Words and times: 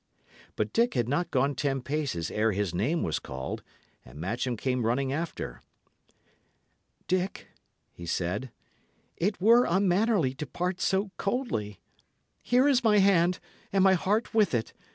But 0.55 0.73
Dick 0.73 0.95
had 0.95 1.07
not 1.07 1.29
gone 1.29 1.53
ten 1.53 1.83
paces 1.83 2.31
ere 2.31 2.53
his 2.53 2.73
name 2.73 3.03
was 3.03 3.19
called, 3.19 3.61
and 4.03 4.17
Matcham 4.19 4.57
came 4.57 4.83
running 4.87 5.13
after. 5.13 5.61
"Dick," 7.07 7.49
he 7.93 8.07
said, 8.07 8.49
"it 9.17 9.39
were 9.39 9.65
unmannerly 9.69 10.33
to 10.37 10.47
part 10.47 10.81
so 10.81 11.11
coldly. 11.17 11.79
Here 12.41 12.67
is 12.67 12.83
my 12.83 12.97
hand, 12.97 13.37
and 13.71 13.83
my 13.83 13.93
heart 13.93 14.33
with 14.33 14.55
it. 14.55 14.73